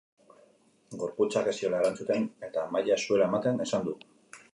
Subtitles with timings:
[1.01, 3.95] Gorputzak ez ziola erantzuten eta maila ez zuela ematen esan du.